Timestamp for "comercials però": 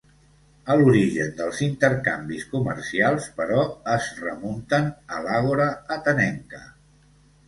2.53-3.59